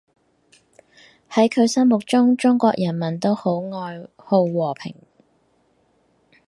[1.29, 4.95] 喺佢心目中，中國人民都愛好和平